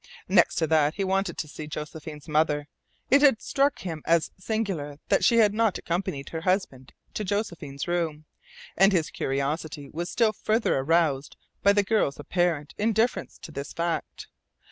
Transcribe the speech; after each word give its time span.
Next 0.27 0.55
to 0.55 0.65
that 0.65 0.95
he 0.95 1.03
wanted 1.03 1.37
to 1.37 1.47
see 1.47 1.67
Josephine's 1.67 2.27
mother. 2.27 2.67
It 3.11 3.21
had 3.21 3.39
struck 3.39 3.77
him 3.81 4.01
as 4.07 4.31
singular 4.35 4.97
that 5.09 5.23
she 5.23 5.37
had 5.37 5.53
not 5.53 5.77
accompanied 5.77 6.29
her 6.29 6.41
husband 6.41 6.91
to 7.13 7.23
Josephine's 7.23 7.87
room, 7.87 8.25
and 8.75 8.93
his 8.93 9.11
curiosity 9.11 9.91
was 9.91 10.09
still 10.09 10.33
further 10.33 10.75
aroused 10.79 11.37
by 11.61 11.71
the 11.73 11.83
girl's 11.83 12.19
apparent 12.19 12.73
indifference 12.79 13.37
to 13.43 13.51
this 13.51 13.73
fact. 13.73 14.25